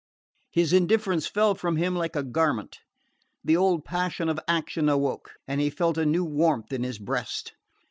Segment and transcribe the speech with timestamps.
[0.49, 2.79] His indifference fell from him like a garment.
[3.43, 7.53] The old passion of action awoke and he felt a new warmth in his breast.